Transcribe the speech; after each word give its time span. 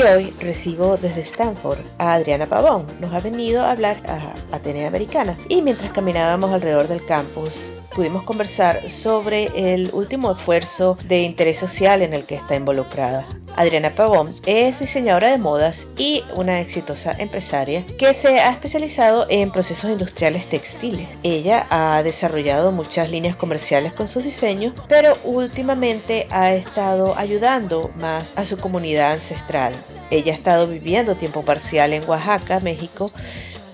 Y 0.00 0.02
hoy 0.02 0.32
recibo 0.40 0.96
desde 0.96 1.20
Stanford 1.20 1.80
a 1.98 2.14
Adriana 2.14 2.46
Pavón. 2.46 2.86
Nos 3.00 3.12
ha 3.12 3.20
venido 3.20 3.60
a 3.60 3.72
hablar 3.72 3.98
a 4.08 4.32
Atenea 4.56 4.88
Americana. 4.88 5.36
Y 5.50 5.60
mientras 5.60 5.92
caminábamos 5.92 6.52
alrededor 6.52 6.88
del 6.88 7.04
campus, 7.04 7.52
pudimos 7.94 8.22
conversar 8.22 8.88
sobre 8.88 9.50
el 9.54 9.90
último 9.92 10.32
esfuerzo 10.32 10.96
de 11.04 11.20
interés 11.20 11.58
social 11.58 12.00
en 12.00 12.14
el 12.14 12.24
que 12.24 12.36
está 12.36 12.54
involucrada. 12.54 13.26
Adriana 13.60 13.90
Pavón 13.90 14.30
es 14.46 14.80
diseñadora 14.80 15.28
de 15.28 15.36
modas 15.36 15.86
y 15.98 16.24
una 16.34 16.60
exitosa 16.60 17.14
empresaria 17.18 17.84
que 17.98 18.14
se 18.14 18.40
ha 18.40 18.52
especializado 18.52 19.26
en 19.28 19.52
procesos 19.52 19.90
industriales 19.90 20.46
textiles. 20.46 21.06
Ella 21.22 21.66
ha 21.68 22.02
desarrollado 22.02 22.72
muchas 22.72 23.10
líneas 23.10 23.36
comerciales 23.36 23.92
con 23.92 24.08
sus 24.08 24.24
diseños, 24.24 24.72
pero 24.88 25.18
últimamente 25.24 26.26
ha 26.30 26.54
estado 26.54 27.14
ayudando 27.18 27.90
más 27.96 28.32
a 28.34 28.46
su 28.46 28.56
comunidad 28.56 29.12
ancestral. 29.12 29.74
Ella 30.10 30.32
ha 30.32 30.36
estado 30.36 30.66
viviendo 30.66 31.14
tiempo 31.14 31.42
parcial 31.42 31.92
en 31.92 32.08
Oaxaca, 32.08 32.60
México, 32.60 33.12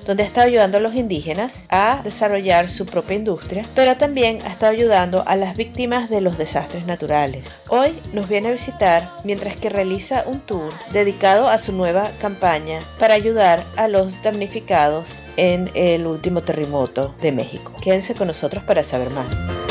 donde 0.07 0.23
ha 0.23 0.27
estado 0.27 0.47
ayudando 0.47 0.79
a 0.79 0.81
los 0.81 0.95
indígenas 0.95 1.65
a 1.69 2.01
desarrollar 2.05 2.69
su 2.69 2.87
propia 2.87 3.17
industria, 3.17 3.65
pero 3.75 3.97
también 3.97 4.39
ha 4.45 4.49
estado 4.49 4.73
ayudando 4.73 5.25
a 5.27 5.37
las 5.37 5.57
víctimas 5.57 6.09
de 6.11 6.21
los 6.21 6.39
desastres 6.39 6.87
naturales. 6.87 7.45
Hoy 7.69 7.93
nos 8.12 8.29
viene 8.29 8.49
a 8.49 8.53
visitar 8.53 9.09
mientras 9.25 9.57
que 9.57 9.69
realiza 9.69 10.25
un 10.27 10.41
tour 10.41 10.73
dedicado 10.93 11.49
a 11.49 11.59
su 11.59 11.73
nueva 11.73 12.11
campaña 12.21 12.81
para 12.99 13.15
ayudar 13.15 13.65
a 13.77 13.89
los 13.89 14.23
damnificados 14.23 15.09
en 15.37 15.71
el 15.75 16.07
último 16.07 16.41
terremoto 16.41 17.15
de 17.21 17.33
México. 17.33 17.73
Quédense 17.83 18.15
con 18.15 18.29
nosotros 18.29 18.65
para 18.65 18.83
saber 18.83 19.11
más. 19.11 19.66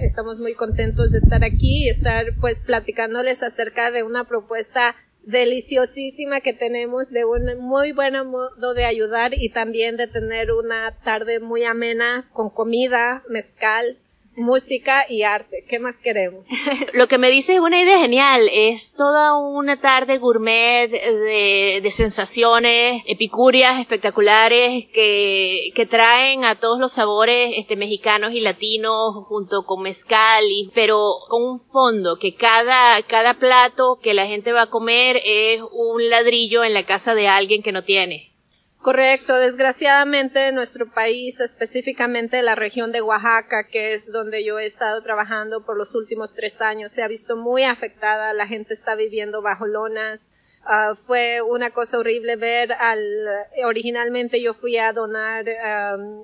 Estamos 0.00 0.38
muy 0.38 0.54
contentos 0.54 1.10
de 1.10 1.18
estar 1.18 1.44
aquí 1.44 1.84
y 1.84 1.88
estar 1.90 2.24
pues 2.40 2.62
platicándoles 2.64 3.42
acerca 3.42 3.90
de 3.90 4.02
una 4.02 4.24
propuesta 4.24 4.96
deliciosísima 5.26 6.40
que 6.40 6.52
tenemos 6.52 7.10
de 7.10 7.24
un 7.24 7.58
muy 7.58 7.92
buen 7.92 8.14
modo 8.28 8.74
de 8.74 8.84
ayudar 8.84 9.32
y 9.34 9.50
también 9.50 9.96
de 9.96 10.06
tener 10.06 10.52
una 10.52 10.96
tarde 11.02 11.40
muy 11.40 11.64
amena 11.64 12.30
con 12.32 12.48
comida, 12.48 13.24
mezcal, 13.28 13.98
música 14.36 15.06
y 15.08 15.22
arte. 15.22 15.64
¿Qué 15.68 15.78
más 15.78 15.96
queremos? 15.96 16.46
Lo 16.94 17.08
que 17.08 17.18
me 17.18 17.30
dice 17.30 17.54
es 17.54 17.60
una 17.60 17.80
idea 17.80 17.98
genial. 17.98 18.48
Es 18.52 18.92
toda 18.92 19.36
una 19.36 19.76
tarde 19.80 20.18
gourmet 20.18 20.90
de, 20.90 21.80
de 21.82 21.90
sensaciones 21.90 23.02
epicúreas, 23.06 23.80
espectaculares, 23.80 24.86
que, 24.92 25.70
que 25.74 25.86
traen 25.86 26.44
a 26.44 26.54
todos 26.54 26.78
los 26.78 26.92
sabores 26.92 27.54
este, 27.56 27.76
mexicanos 27.76 28.32
y 28.32 28.40
latinos 28.40 29.14
junto 29.26 29.64
con 29.64 29.82
mezcal, 29.82 30.44
y, 30.48 30.70
pero 30.74 31.16
con 31.28 31.42
un 31.42 31.60
fondo, 31.60 32.18
que 32.18 32.34
cada, 32.34 33.02
cada 33.02 33.34
plato 33.34 33.98
que 34.02 34.14
la 34.14 34.26
gente 34.26 34.52
va 34.52 34.62
a 34.62 34.70
comer 34.70 35.20
es 35.24 35.60
un 35.72 36.08
ladrillo 36.08 36.64
en 36.64 36.74
la 36.74 36.84
casa 36.84 37.14
de 37.14 37.28
alguien 37.28 37.62
que 37.62 37.72
no 37.72 37.84
tiene. 37.84 38.35
Correcto, 38.86 39.34
desgraciadamente 39.40 40.52
nuestro 40.52 40.88
país, 40.88 41.40
específicamente 41.40 42.40
la 42.40 42.54
región 42.54 42.92
de 42.92 43.02
Oaxaca, 43.02 43.66
que 43.68 43.94
es 43.94 44.12
donde 44.12 44.44
yo 44.44 44.60
he 44.60 44.66
estado 44.66 45.02
trabajando 45.02 45.64
por 45.64 45.76
los 45.76 45.96
últimos 45.96 46.34
tres 46.34 46.60
años, 46.60 46.92
se 46.92 47.02
ha 47.02 47.08
visto 47.08 47.36
muy 47.36 47.64
afectada, 47.64 48.32
la 48.32 48.46
gente 48.46 48.74
está 48.74 48.94
viviendo 48.94 49.42
bajo 49.42 49.66
lonas, 49.66 50.30
Uh, 50.68 50.96
fue 50.96 51.42
una 51.42 51.70
cosa 51.70 51.96
horrible 51.96 52.34
ver 52.34 52.72
al, 52.72 53.00
originalmente 53.64 54.42
yo 54.42 54.52
fui 54.52 54.76
a 54.78 54.92
donar 54.92 55.44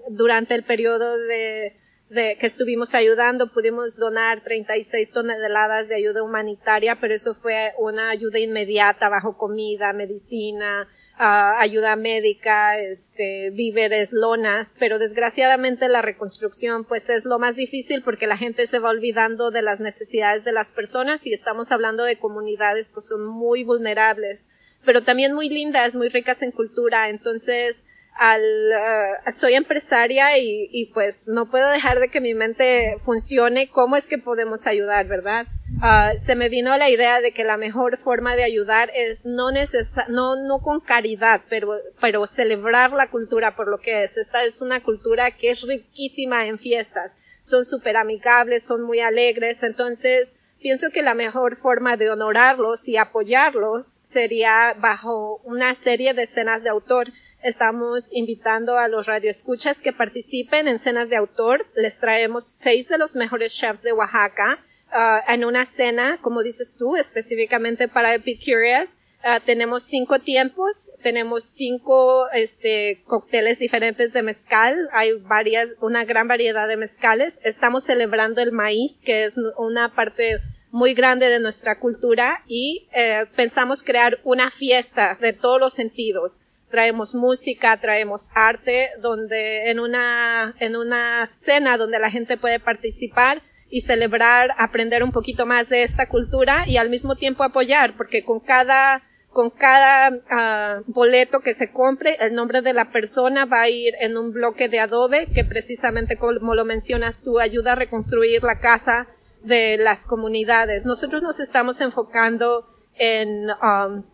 durante 0.08 0.56
el 0.56 0.64
periodo 0.64 1.16
de, 1.16 1.76
de, 2.10 2.36
que 2.40 2.46
estuvimos 2.46 2.92
ayudando, 2.92 3.52
pudimos 3.52 3.94
donar 3.94 4.42
36 4.42 5.12
toneladas 5.12 5.86
de 5.86 5.94
ayuda 5.94 6.24
humanitaria, 6.24 6.98
pero 7.00 7.14
eso 7.14 7.34
fue 7.34 7.72
una 7.78 8.10
ayuda 8.10 8.40
inmediata 8.40 9.08
bajo 9.08 9.38
comida, 9.38 9.92
medicina, 9.92 10.88
uh, 11.22 11.60
ayuda 11.60 11.94
médica, 11.94 12.78
este, 12.78 13.50
víveres, 13.50 14.12
lonas, 14.12 14.74
pero 14.78 14.98
desgraciadamente 14.98 15.88
la 15.88 16.02
reconstrucción 16.02 16.84
pues 16.84 17.08
es 17.08 17.24
lo 17.24 17.38
más 17.38 17.54
difícil 17.54 18.02
porque 18.02 18.26
la 18.26 18.36
gente 18.36 18.66
se 18.66 18.80
va 18.80 18.90
olvidando 18.90 19.50
de 19.50 19.62
las 19.62 19.80
necesidades 19.80 20.44
de 20.44 20.52
las 20.52 20.72
personas 20.72 21.24
y 21.26 21.32
estamos 21.32 21.70
hablando 21.70 22.04
de 22.04 22.18
comunidades 22.18 22.92
que 22.92 23.00
son 23.00 23.24
muy 23.24 23.62
vulnerables, 23.62 24.46
pero 24.84 25.02
también 25.02 25.32
muy 25.32 25.48
lindas, 25.48 25.94
muy 25.94 26.08
ricas 26.08 26.42
en 26.42 26.50
cultura, 26.50 27.08
entonces 27.08 27.84
al 28.14 28.42
uh, 28.42 29.32
soy 29.32 29.54
empresaria 29.54 30.38
y, 30.38 30.68
y 30.70 30.86
pues 30.92 31.28
no 31.28 31.50
puedo 31.50 31.68
dejar 31.70 31.98
de 32.00 32.08
que 32.08 32.20
mi 32.20 32.34
mente 32.34 32.96
funcione 32.98 33.68
cómo 33.68 33.96
es 33.96 34.06
que 34.06 34.18
podemos 34.18 34.66
ayudar, 34.66 35.06
¿verdad? 35.06 35.46
Uh, 35.82 36.16
se 36.24 36.36
me 36.36 36.48
vino 36.48 36.76
la 36.76 36.90
idea 36.90 37.20
de 37.20 37.32
que 37.32 37.42
la 37.42 37.56
mejor 37.56 37.96
forma 37.96 38.36
de 38.36 38.44
ayudar 38.44 38.90
es 38.94 39.24
no 39.24 39.50
necesa 39.50 40.06
no, 40.08 40.36
no 40.36 40.60
con 40.60 40.80
caridad, 40.80 41.40
pero, 41.48 41.72
pero 42.00 42.26
celebrar 42.26 42.92
la 42.92 43.10
cultura 43.10 43.56
por 43.56 43.68
lo 43.68 43.78
que 43.78 44.04
es. 44.04 44.16
Esta 44.16 44.44
es 44.44 44.60
una 44.60 44.82
cultura 44.82 45.30
que 45.32 45.50
es 45.50 45.62
riquísima 45.66 46.46
en 46.46 46.58
fiestas. 46.58 47.12
Son 47.40 47.64
súper 47.64 47.96
amigables, 47.96 48.62
son 48.62 48.82
muy 48.82 49.00
alegres. 49.00 49.62
Entonces, 49.64 50.36
pienso 50.60 50.90
que 50.90 51.02
la 51.02 51.14
mejor 51.14 51.56
forma 51.56 51.96
de 51.96 52.10
honorarlos 52.10 52.86
y 52.86 52.96
apoyarlos 52.96 53.98
sería 54.04 54.74
bajo 54.78 55.40
una 55.44 55.74
serie 55.74 56.14
de 56.14 56.22
escenas 56.22 56.62
de 56.62 56.70
autor. 56.70 57.08
Estamos 57.42 58.12
invitando 58.12 58.78
a 58.78 58.86
los 58.86 59.06
radioescuchas 59.06 59.78
que 59.78 59.92
participen 59.92 60.68
en 60.68 60.78
cenas 60.78 61.08
de 61.08 61.16
autor. 61.16 61.66
Les 61.74 61.98
traemos 61.98 62.44
seis 62.44 62.88
de 62.88 62.98
los 62.98 63.16
mejores 63.16 63.52
chefs 63.52 63.82
de 63.82 63.92
Oaxaca 63.92 64.64
uh, 64.92 65.32
en 65.32 65.44
una 65.44 65.64
cena, 65.64 66.20
como 66.22 66.44
dices 66.44 66.76
tú, 66.78 66.94
específicamente 66.94 67.88
para 67.88 68.14
Epicurious. 68.14 68.90
Uh, 69.24 69.40
tenemos 69.44 69.82
cinco 69.82 70.20
tiempos, 70.20 70.92
tenemos 71.02 71.42
cinco 71.42 72.28
este, 72.30 73.02
cócteles 73.06 73.58
diferentes 73.58 74.12
de 74.12 74.22
mezcal, 74.22 74.88
hay 74.92 75.14
varias, 75.14 75.68
una 75.80 76.04
gran 76.04 76.28
variedad 76.28 76.68
de 76.68 76.76
mezcales. 76.76 77.34
Estamos 77.42 77.82
celebrando 77.82 78.40
el 78.40 78.52
maíz, 78.52 79.00
que 79.04 79.24
es 79.24 79.34
una 79.58 79.96
parte 79.96 80.38
muy 80.70 80.94
grande 80.94 81.28
de 81.28 81.40
nuestra 81.40 81.80
cultura 81.80 82.44
y 82.46 82.88
eh, 82.94 83.26
pensamos 83.34 83.82
crear 83.82 84.20
una 84.22 84.50
fiesta 84.50 85.18
de 85.20 85.32
todos 85.32 85.58
los 85.58 85.74
sentidos 85.74 86.38
traemos 86.72 87.14
música, 87.14 87.76
traemos 87.76 88.30
arte, 88.34 88.88
donde 89.00 89.70
en 89.70 89.78
una, 89.78 90.56
en 90.58 90.74
una 90.74 91.24
cena 91.28 91.76
donde 91.76 92.00
la 92.00 92.10
gente 92.10 92.36
puede 92.36 92.58
participar 92.58 93.42
y 93.68 93.82
celebrar, 93.82 94.50
aprender 94.58 95.04
un 95.04 95.12
poquito 95.12 95.46
más 95.46 95.68
de 95.68 95.82
esta 95.82 96.08
cultura 96.08 96.64
y 96.66 96.78
al 96.78 96.90
mismo 96.90 97.14
tiempo 97.14 97.44
apoyar, 97.44 97.96
porque 97.96 98.24
con 98.24 98.40
cada, 98.40 99.02
con 99.28 99.50
cada 99.50 100.18
ah, 100.30 100.80
boleto 100.86 101.40
que 101.40 101.54
se 101.54 101.70
compre, 101.70 102.16
el 102.20 102.34
nombre 102.34 102.62
de 102.62 102.72
la 102.72 102.90
persona 102.90 103.44
va 103.44 103.62
a 103.62 103.68
ir 103.68 103.94
en 104.00 104.16
un 104.16 104.32
bloque 104.32 104.68
de 104.68 104.80
adobe 104.80 105.28
que 105.32 105.44
precisamente 105.44 106.16
como 106.16 106.54
lo 106.54 106.64
mencionas 106.64 107.22
tú, 107.22 107.38
ayuda 107.38 107.72
a 107.72 107.76
reconstruir 107.76 108.42
la 108.42 108.60
casa 108.60 109.08
de 109.42 109.76
las 109.76 110.06
comunidades. 110.06 110.86
Nosotros 110.86 111.22
nos 111.22 111.38
estamos 111.38 111.80
enfocando 111.80 112.66
en 112.94 113.50
um, 113.50 114.04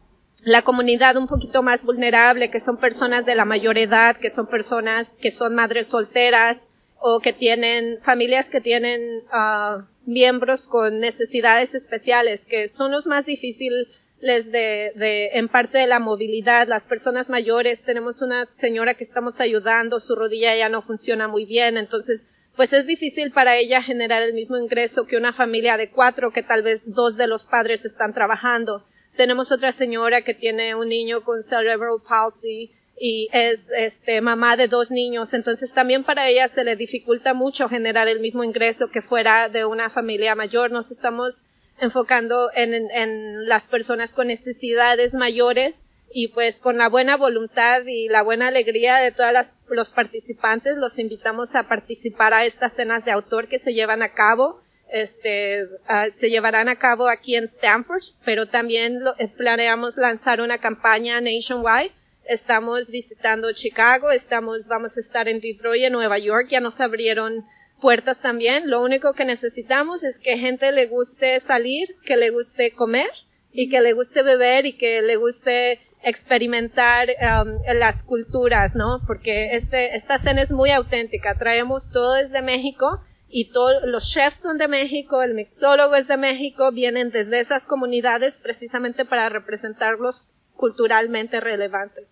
la 0.45 0.63
comunidad 0.63 1.17
un 1.17 1.27
poquito 1.27 1.63
más 1.63 1.85
vulnerable, 1.85 2.51
que 2.51 2.61
son 2.61 2.79
personas 2.79 3.27
de 3.27 3.35
la 3.35 3.45
mayor 3.45 3.79
edad, 3.79 4.17
que 4.17 4.31
son 4.31 4.47
personas 4.47 5.17
que 5.21 5.31
son 5.31 5.55
madres 5.55 5.89
solteras 5.89 6.69
o 7.01 7.21
que 7.21 7.33
tienen 7.33 7.99
familias 8.03 8.51
que 8.51 8.61
tienen 8.61 9.23
uh, 9.33 9.83
miembros 10.05 10.67
con 10.67 11.01
necesidades 11.01 11.75
especiales, 11.75 12.45
que 12.45 12.69
son 12.69 12.91
los 12.91 13.07
más 13.07 13.27
difíciles 13.27 13.87
de, 14.21 14.93
de, 14.97 15.31
en 15.35 15.49
parte 15.49 15.79
de 15.79 15.87
la 15.87 16.01
movilidad, 16.01 16.67
las 16.67 16.87
personas 16.87 17.31
mayores, 17.31 17.83
tenemos 17.83 18.21
una 18.21 18.47
señora 18.47 18.95
que 18.95 19.05
estamos 19.05 19.39
ayudando, 19.39 20.01
su 20.01 20.17
rodilla 20.17 20.57
ya 20.57 20.69
no 20.69 20.83
funciona 20.83 21.29
muy 21.29 21.45
bien, 21.45 21.77
entonces 21.77 22.27
pues 22.57 22.73
es 22.73 22.89
difícil 22.89 23.31
para 23.31 23.57
ella 23.57 23.81
generar 23.81 24.21
el 24.23 24.35
mismo 24.35 24.59
ingreso 24.59 25.07
que 25.07 25.17
una 25.17 25.33
familia 25.33 25.77
de 25.77 25.93
cuatro 25.93 26.33
que 26.33 26.43
tal 26.43 26.63
vez 26.63 26.93
dos 26.93 27.17
de 27.17 27.29
los 27.29 27.47
padres 27.47 27.85
están 27.85 28.13
trabajando. 28.13 28.85
Tenemos 29.19 29.51
otra 29.51 29.73
señora 29.73 30.23
que 30.23 30.33
tiene 30.33 30.77
un 30.77 30.89
niño 30.89 31.25
con 31.25 31.43
cerebral 31.43 32.01
palsy 32.09 32.71
y 32.97 33.29
es 33.33 33.69
este 33.77 34.21
mamá 34.21 34.57
de 34.57 34.69
dos 34.69 34.93
niños, 34.93 35.35
entonces 35.35 35.73
también 35.73 36.05
para 36.05 36.29
ella 36.29 36.47
se 36.47 36.63
le 36.63 36.77
dificulta 36.77 37.35
mucho 37.35 37.69
generar 37.69 38.07
el 38.07 38.21
mismo 38.21 38.45
ingreso 38.45 38.93
que 38.93 39.03
fuera 39.03 39.49
de 39.49 39.65
una 39.65 39.91
familia 39.91 40.37
mayor. 40.37 40.71
Nos 40.71 40.93
estamos 40.93 41.47
enfocando 41.81 42.51
en, 42.55 43.49
las 43.49 43.67
personas 43.67 44.13
con 44.13 44.29
necesidades 44.29 45.15
mayores 45.15 45.81
y 46.15 46.29
pues 46.29 46.61
con 46.61 46.79
la 46.79 46.89
buena 46.89 47.17
voluntad 47.17 47.83
y 47.87 48.07
la 48.09 48.23
buena 48.23 48.47
alegría 48.47 48.99
de 48.99 49.11
todos 49.11 49.53
los 49.69 49.93
participantes 49.93 50.77
los 50.77 50.97
invitamos 50.97 51.57
a 51.57 51.67
participar 51.67 52.35
a 52.35 52.45
estas 52.45 52.77
cenas 52.77 53.05
de 53.05 53.11
autor 53.11 53.49
que 53.49 53.59
se 53.59 53.75
llevan 53.75 54.03
a 54.03 54.13
cabo 54.13 54.61
este 54.91 55.65
uh, 55.65 56.11
se 56.19 56.31
llevarán 56.31 56.69
a 56.69 56.77
cabo 56.77 57.09
aquí 57.09 57.37
en 57.37 57.45
Stanford 57.45 58.03
pero 58.25 58.47
también 58.47 59.03
lo, 59.03 59.15
eh, 59.19 59.29
planeamos 59.29 59.97
lanzar 59.97 60.41
una 60.41 60.59
campaña 60.59 61.21
nationwide 61.21 61.93
estamos 62.25 62.91
visitando 62.91 63.53
Chicago 63.53 64.11
estamos 64.11 64.67
vamos 64.67 64.97
a 64.97 65.01
estar 65.01 65.29
en 65.29 65.41
Detroit 65.41 65.85
en 65.85 65.93
Nueva 65.93 66.19
York 66.19 66.49
ya 66.51 66.61
nos 66.61 66.81
abrieron 66.81 67.45
puertas 67.81 68.21
también 68.21 68.69
lo 68.71 68.83
único 68.83 69.13
que 69.13 69.25
necesitamos 69.25 70.05
es 70.05 70.19
que 70.19 70.39
gente 70.39 70.73
le 70.73 70.87
guste 70.87 71.39
salir 71.41 71.97
que 72.05 72.17
le 72.17 72.31
guste 72.31 72.73
comer 72.73 73.11
y 73.53 73.69
que 73.69 73.81
le 73.81 73.93
guste 73.93 74.23
beber 74.23 74.67
y 74.67 74.77
que 74.77 75.03
le 75.03 75.17
guste 75.17 75.81
experimentar 76.03 77.09
um, 77.09 77.59
las 77.75 78.03
culturas, 78.03 78.75
¿no? 78.75 79.01
Porque 79.07 79.55
este, 79.57 79.97
esta 79.97 80.19
cena 80.19 80.43
es 80.43 80.53
muy 80.53 80.71
auténtica. 80.71 81.35
Traemos 81.35 81.91
todo 81.91 82.15
desde 82.15 82.43
México 82.43 83.03
y 83.29 83.51
todos 83.53 83.83
los 83.85 84.11
chefs 84.11 84.41
son 84.41 84.59
de 84.59 84.69
México, 84.69 85.23
el 85.23 85.35
mixólogo 85.35 85.95
es 85.95 86.09
de 86.09 86.17
México, 86.17 86.73
vienen 86.73 87.11
desde 87.11 87.41
esas 87.41 87.67
comunidades 87.67 88.39
precisamente 88.43 89.05
para 89.05 89.29
representarlos 89.29 90.25
culturalmente 90.55 91.41
relevantes. 91.41 92.07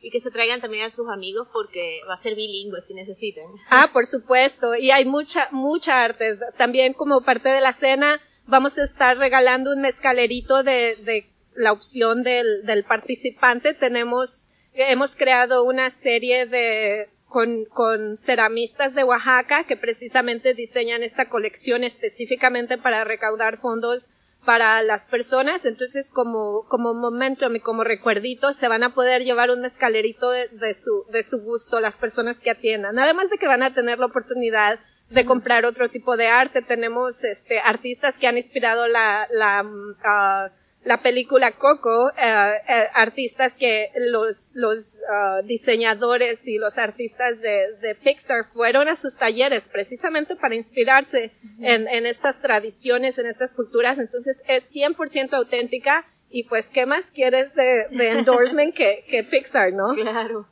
Y 0.00 0.10
que 0.10 0.18
se 0.18 0.32
traigan 0.32 0.60
también 0.60 0.84
a 0.84 0.90
sus 0.90 1.08
amigos 1.08 1.46
porque 1.52 2.00
va 2.08 2.14
a 2.14 2.16
ser 2.16 2.34
bilingüe 2.34 2.80
si 2.80 2.92
necesitan. 2.92 3.44
Ah, 3.70 3.90
por 3.92 4.04
supuesto. 4.04 4.74
Y 4.74 4.90
hay 4.90 5.04
mucha, 5.04 5.48
mucha 5.52 6.02
arte. 6.02 6.38
También 6.56 6.92
como 6.92 7.22
parte 7.22 7.48
de 7.48 7.60
la 7.60 7.72
cena 7.72 8.20
vamos 8.46 8.76
a 8.78 8.84
estar 8.84 9.16
regalando 9.16 9.72
un 9.72 9.80
mezcalerito 9.80 10.64
de, 10.64 10.96
de 11.04 11.32
la 11.54 11.72
opción 11.72 12.22
del, 12.22 12.64
del 12.64 12.84
participante, 12.84 13.74
tenemos, 13.74 14.48
hemos 14.74 15.16
creado 15.16 15.64
una 15.64 15.90
serie 15.90 16.46
de, 16.46 17.08
con, 17.32 17.64
con 17.64 18.16
ceramistas 18.18 18.94
de 18.94 19.04
Oaxaca 19.04 19.64
que 19.64 19.76
precisamente 19.76 20.52
diseñan 20.52 21.02
esta 21.02 21.30
colección 21.30 21.82
específicamente 21.82 22.76
para 22.76 23.04
recaudar 23.04 23.58
fondos 23.58 24.10
para 24.44 24.82
las 24.82 25.06
personas. 25.06 25.64
Entonces, 25.64 26.10
como, 26.12 26.66
como 26.68 26.92
momento 26.92 27.52
y 27.52 27.60
como 27.60 27.84
recuerdito, 27.84 28.52
se 28.52 28.68
van 28.68 28.82
a 28.82 28.92
poder 28.94 29.24
llevar 29.24 29.50
un 29.50 29.62
mezcalerito 29.62 30.30
de, 30.30 30.48
de, 30.48 30.74
su, 30.74 31.06
de 31.10 31.22
su 31.22 31.42
gusto 31.42 31.80
las 31.80 31.96
personas 31.96 32.38
que 32.38 32.50
atiendan. 32.50 32.98
Además 32.98 33.30
de 33.30 33.38
que 33.38 33.46
van 33.46 33.62
a 33.62 33.72
tener 33.72 33.98
la 33.98 34.06
oportunidad 34.06 34.78
de 35.08 35.24
comprar 35.24 35.64
otro 35.64 35.88
tipo 35.88 36.16
de 36.16 36.28
arte. 36.28 36.60
Tenemos, 36.60 37.24
este, 37.24 37.60
artistas 37.60 38.18
que 38.18 38.26
han 38.26 38.36
inspirado 38.36 38.88
la, 38.88 39.26
la, 39.30 39.62
uh, 39.62 40.50
la 40.84 41.00
película 41.00 41.52
Coco, 41.52 42.10
eh, 42.10 42.14
eh, 42.18 42.88
artistas 42.94 43.52
que 43.58 43.90
los, 43.96 44.50
los 44.54 44.96
uh, 44.96 45.46
diseñadores 45.46 46.40
y 46.44 46.58
los 46.58 46.76
artistas 46.76 47.40
de, 47.40 47.76
de, 47.80 47.94
Pixar 47.94 48.46
fueron 48.52 48.88
a 48.88 48.96
sus 48.96 49.16
talleres 49.16 49.68
precisamente 49.68 50.34
para 50.34 50.54
inspirarse 50.56 51.30
en, 51.60 51.86
en 51.86 52.06
estas 52.06 52.42
tradiciones, 52.42 53.18
en 53.18 53.26
estas 53.26 53.54
culturas. 53.54 53.98
Entonces 53.98 54.42
es 54.48 54.72
100% 54.72 55.34
auténtica 55.34 56.04
y 56.30 56.44
pues, 56.44 56.66
¿qué 56.66 56.86
más 56.86 57.10
quieres 57.12 57.54
de, 57.54 57.86
de 57.90 58.10
endorsement 58.18 58.74
que, 58.74 59.04
que 59.08 59.22
Pixar, 59.22 59.72
no? 59.72 59.94
Claro. 59.94 60.48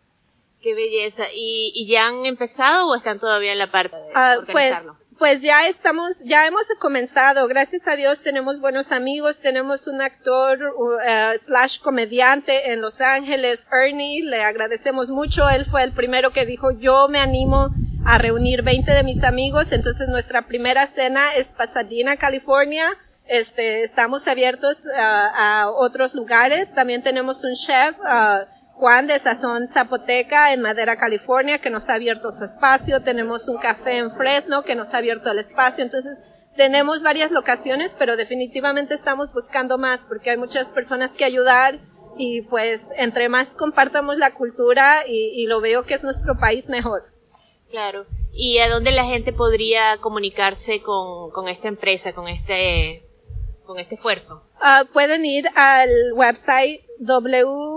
Qué 0.62 0.74
belleza. 0.74 1.24
¿Y, 1.34 1.72
¿Y 1.74 1.88
ya 1.88 2.06
han 2.08 2.26
empezado 2.26 2.88
o 2.88 2.94
están 2.94 3.18
todavía 3.18 3.52
en 3.52 3.58
la 3.58 3.70
parte 3.70 3.96
de 3.96 4.02
uh, 4.02 4.40
organizarlo? 4.40 4.94
Pues, 4.94 4.99
pues 5.20 5.42
ya 5.42 5.68
estamos, 5.68 6.24
ya 6.24 6.46
hemos 6.46 6.66
comenzado. 6.78 7.46
Gracias 7.46 7.86
a 7.86 7.94
Dios 7.94 8.22
tenemos 8.22 8.58
buenos 8.58 8.90
amigos. 8.90 9.38
Tenemos 9.38 9.86
un 9.86 10.00
actor 10.00 10.58
uh, 10.74 11.38
slash 11.38 11.78
comediante 11.82 12.72
en 12.72 12.80
Los 12.80 13.02
Ángeles, 13.02 13.66
Ernie. 13.70 14.24
Le 14.24 14.42
agradecemos 14.42 15.10
mucho. 15.10 15.50
Él 15.50 15.66
fue 15.66 15.84
el 15.84 15.92
primero 15.92 16.32
que 16.32 16.46
dijo, 16.46 16.70
yo 16.70 17.06
me 17.08 17.18
animo 17.18 17.68
a 18.06 18.16
reunir 18.16 18.62
20 18.62 18.90
de 18.92 19.02
mis 19.02 19.22
amigos. 19.22 19.72
Entonces 19.72 20.08
nuestra 20.08 20.46
primera 20.46 20.86
cena 20.86 21.34
es 21.36 21.48
Pasadena, 21.48 22.16
California. 22.16 22.88
Este, 23.26 23.82
estamos 23.82 24.26
abiertos 24.26 24.78
uh, 24.86 24.90
a 24.98 25.70
otros 25.70 26.14
lugares. 26.14 26.72
También 26.72 27.02
tenemos 27.02 27.44
un 27.44 27.52
chef, 27.52 27.94
uh, 27.98 28.46
Juan 28.80 29.06
de 29.06 29.18
Sazón 29.18 29.68
Zapoteca 29.68 30.54
en 30.54 30.62
Madera, 30.62 30.96
California, 30.96 31.58
que 31.58 31.68
nos 31.68 31.90
ha 31.90 31.94
abierto 31.94 32.32
su 32.32 32.42
espacio. 32.44 33.02
Tenemos 33.02 33.46
un 33.46 33.58
café 33.58 33.98
en 33.98 34.10
Fresno 34.10 34.62
que 34.62 34.74
nos 34.74 34.94
ha 34.94 34.98
abierto 34.98 35.30
el 35.30 35.38
espacio. 35.38 35.84
Entonces, 35.84 36.18
tenemos 36.56 37.02
varias 37.02 37.30
locaciones, 37.30 37.94
pero 37.98 38.16
definitivamente 38.16 38.94
estamos 38.94 39.34
buscando 39.34 39.76
más 39.76 40.06
porque 40.06 40.30
hay 40.30 40.38
muchas 40.38 40.70
personas 40.70 41.12
que 41.12 41.26
ayudar 41.26 41.78
y 42.16 42.40
pues 42.40 42.88
entre 42.96 43.28
más 43.28 43.48
compartamos 43.48 44.16
la 44.16 44.32
cultura 44.32 45.06
y, 45.06 45.30
y 45.34 45.46
lo 45.46 45.60
veo 45.60 45.84
que 45.84 45.92
es 45.92 46.02
nuestro 46.02 46.38
país 46.38 46.70
mejor. 46.70 47.02
Claro. 47.70 48.06
¿Y 48.32 48.58
a 48.60 48.70
dónde 48.70 48.92
la 48.92 49.04
gente 49.04 49.34
podría 49.34 49.98
comunicarse 49.98 50.80
con, 50.80 51.30
con 51.32 51.48
esta 51.48 51.68
empresa, 51.68 52.14
con 52.14 52.28
este, 52.28 53.04
con 53.66 53.78
este 53.78 53.96
esfuerzo? 53.96 54.42
Uh, 54.56 54.86
pueden 54.86 55.26
ir 55.26 55.46
al 55.54 55.90
website 56.14 56.80
w 56.98 57.69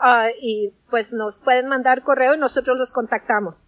uh, 0.00 0.28
y 0.40 0.72
pues 0.88 1.12
nos 1.12 1.38
pueden 1.38 1.68
mandar 1.68 2.02
correo 2.02 2.34
y 2.34 2.38
nosotros 2.38 2.78
los 2.78 2.92
contactamos. 2.92 3.66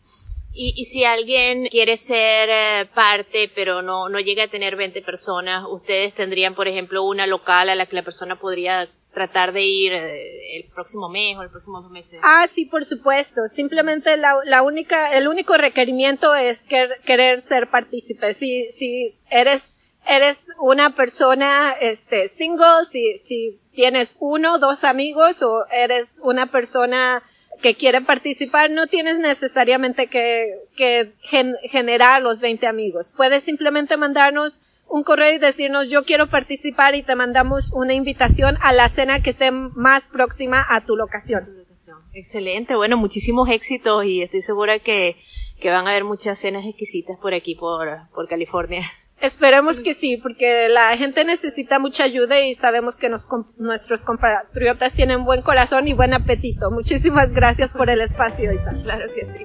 Y, 0.57 0.73
y 0.77 0.85
si 0.87 1.05
alguien 1.05 1.67
quiere 1.67 1.97
ser 1.97 2.49
eh, 2.49 2.87
parte, 2.95 3.51
pero 3.55 3.83
no, 3.83 4.09
no 4.09 4.21
llega 4.21 4.45
a 4.45 4.49
tener 4.49 4.77
20 4.77 5.03
personas, 5.03 5.65
ustedes 5.69 6.15
tendrían, 6.15 6.55
por 6.55 6.69
ejemplo, 6.69 7.03
una 7.03 7.27
local 7.27 7.69
a 7.69 7.75
la 7.75 7.87
que 7.87 7.97
la 7.97 8.05
persona 8.05 8.39
podría 8.39 8.89
tratar 9.15 9.53
de 9.53 9.63
ir 9.63 9.93
eh, 9.93 10.57
el 10.57 10.65
próximo 10.65 11.09
mes 11.09 11.37
o 11.39 11.43
el 11.43 11.51
próximo 11.51 11.81
dos 11.81 11.91
meses. 11.91 12.21
Ah, 12.23 12.47
sí, 12.53 12.67
por 12.67 12.85
supuesto. 12.85 13.43
Simplemente 13.49 14.17
la, 14.17 14.35
la 14.45 14.63
única, 14.63 15.17
el 15.17 15.29
único 15.29 15.57
requerimiento 15.57 16.35
es 16.35 16.65
querer 17.05 17.41
ser 17.41 17.71
partícipe. 17.71 18.35
Si, 18.35 18.71
si 18.71 19.07
eres 19.31 19.81
eres 20.07 20.49
una 20.59 20.91
persona 20.91 21.73
este 21.81 22.29
single, 22.29 22.85
si, 22.91 23.17
si 23.19 23.59
tienes 23.73 24.17
uno, 24.21 24.59
dos 24.59 24.85
amigos 24.85 25.43
o 25.43 25.65
eres 25.73 26.19
una 26.23 26.47
persona 26.51 27.23
que 27.63 27.75
quiere 27.75 28.03
participar, 28.03 28.71
no 28.71 28.87
tienes 28.87 29.19
necesariamente 29.19 30.09
que, 30.09 30.59
que 30.77 31.13
generar 31.71 32.21
los 32.21 32.41
20 32.41 32.67
amigos. 32.67 33.13
Puedes 33.17 33.43
simplemente 33.43 33.97
mandarnos 33.97 34.61
un 34.89 35.03
correo 35.03 35.33
y 35.33 35.39
decirnos 35.39 35.89
yo 35.89 36.05
quiero 36.05 36.29
participar 36.29 36.95
y 36.95 37.03
te 37.03 37.15
mandamos 37.17 37.73
una 37.73 37.95
invitación 37.95 38.57
a 38.61 38.73
la 38.73 38.89
cena 38.89 39.21
que 39.21 39.31
esté 39.31 39.51
más 39.51 40.09
próxima 40.09 40.65
a 40.69 40.81
tu 40.81 40.97
locación. 40.97 41.65
Excelente, 42.13 42.77
bueno, 42.77 42.97
muchísimos 42.97 43.49
éxitos 43.51 44.05
y 44.05 44.23
estoy 44.23 44.41
segura 44.41 44.79
que, 44.79 45.17
que 45.61 45.71
van 45.71 45.87
a 45.87 45.91
haber 45.91 46.05
muchas 46.05 46.39
cenas 46.39 46.65
exquisitas 46.65 47.19
por 47.19 47.35
aquí, 47.35 47.57
por, 47.57 47.89
por 48.15 48.29
California. 48.29 48.83
Esperemos 49.21 49.81
que 49.81 49.95
sí, 49.95 50.17
porque 50.17 50.69
la 50.69 50.97
gente 50.97 51.25
necesita 51.25 51.79
mucha 51.79 52.05
ayuda 52.05 52.41
y 52.41 52.55
sabemos 52.55 52.97
que 52.97 53.09
nos, 53.09 53.27
nuestros 53.57 54.03
compatriotas 54.03 54.93
tienen 54.93 55.25
buen 55.25 55.43
corazón 55.43 55.89
y 55.89 55.95
buen 55.95 56.13
apetito. 56.13 56.71
Muchísimas 56.71 57.33
gracias 57.33 57.73
por 57.73 57.91
el 57.91 58.01
espacio, 58.01 58.53
Isa. 58.53 58.73
Claro 58.83 59.07
que 59.15 59.25
sí. 59.25 59.45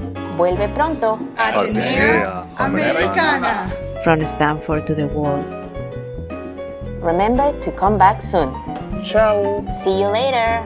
Vuelve 0.35 0.67
pronto. 0.73 1.19
Atenea 1.35 2.45
Americana. 2.57 3.69
From 4.03 4.25
Stanford 4.25 4.87
to 4.87 4.95
the 4.95 5.07
world. 5.07 5.45
Remember 7.01 7.51
to 7.61 7.71
come 7.71 7.97
back 7.97 8.21
soon. 8.21 8.53
Ciao. 9.03 9.63
See 9.83 9.99
you 9.99 10.07
later. 10.07 10.65